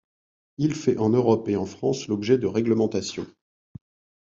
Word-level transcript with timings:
Il 0.57 0.73
fait 0.73 0.97
en 0.97 1.09
Europe 1.11 1.47
et 1.47 1.55
en 1.55 1.67
France 1.67 2.07
l’objet 2.07 2.39
de 2.39 2.47
réglementations. 2.47 3.27